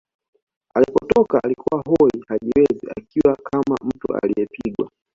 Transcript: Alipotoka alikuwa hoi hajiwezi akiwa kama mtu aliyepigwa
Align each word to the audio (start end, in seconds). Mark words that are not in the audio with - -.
Alipotoka 0.73 1.43
alikuwa 1.43 1.81
hoi 1.85 2.11
hajiwezi 2.27 2.87
akiwa 2.97 3.35
kama 3.43 3.77
mtu 3.81 4.15
aliyepigwa 4.17 4.89